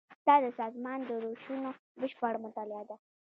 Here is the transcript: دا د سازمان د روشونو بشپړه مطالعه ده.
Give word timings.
دا 0.27 0.35
د 0.43 0.45
سازمان 0.59 0.99
د 1.05 1.11
روشونو 1.23 1.69
بشپړه 2.01 2.37
مطالعه 2.45 2.83
ده. 2.89 2.95